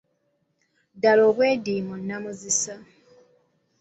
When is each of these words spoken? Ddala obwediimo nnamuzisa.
Ddala 0.95 1.21
obwediimo 1.29 1.93
nnamuzisa. 2.01 2.75